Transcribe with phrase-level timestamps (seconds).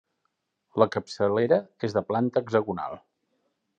[0.83, 2.99] La capçalera és de planta hexagonal.